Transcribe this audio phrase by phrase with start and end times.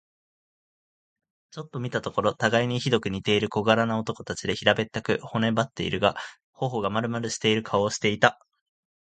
[1.51, 6.15] ちょっと見たところ、たがいにひどく似ている小柄な男たちで、平べったく、骨ばってはいるが、
[6.53, 8.39] 頬がまるまるしている顔をしていた。